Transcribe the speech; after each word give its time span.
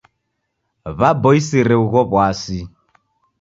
W'aboisire 0.99 1.75
ugho 1.83 2.01
w'asi. 2.13 2.59